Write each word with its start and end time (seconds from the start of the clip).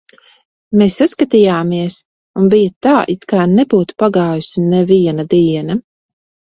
Mēs 0.81 0.95
saskatījāmies, 1.01 1.99
un 2.43 2.51
bija 2.55 2.73
tā, 2.89 2.97
it 3.17 3.31
kā 3.35 3.45
nebūtu 3.55 4.01
pagājusi 4.05 4.69
neviena 4.75 5.31
diena. 5.39 5.83